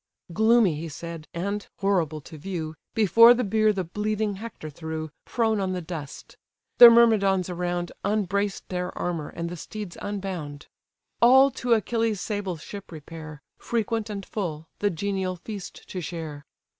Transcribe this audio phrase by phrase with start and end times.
[0.33, 5.59] Gloomy he said, and (horrible to view) Before the bier the bleeding Hector threw, Prone
[5.59, 6.37] on the dust.
[6.79, 10.65] The Myrmidons around Unbraced their armour, and the steeds unbound.
[11.21, 16.47] All to Achilles' sable ship repair, Frequent and full, the genial feast to share.